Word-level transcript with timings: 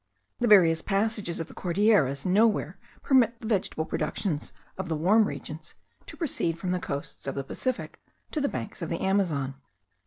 The 0.39 0.47
various 0.47 0.81
passages 0.81 1.39
of 1.39 1.47
the 1.47 1.53
Cordilleras 1.53 2.25
nowhere 2.25 2.79
permit 3.03 3.39
the 3.39 3.45
vegetable 3.45 3.85
productions 3.85 4.51
of 4.75 4.89
the 4.89 4.95
warm 4.95 5.25
regions 5.25 5.75
to 6.07 6.17
proceed 6.17 6.57
from 6.57 6.71
the 6.71 6.79
coasts 6.79 7.27
of 7.27 7.35
the 7.35 7.43
Pacific 7.43 8.01
to 8.31 8.41
the 8.41 8.49
banks 8.49 8.81
of 8.81 8.89
the 8.89 9.01
Amazon. 9.01 9.61